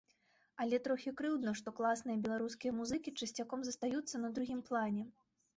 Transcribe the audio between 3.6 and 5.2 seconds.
застаюцца на другім плане.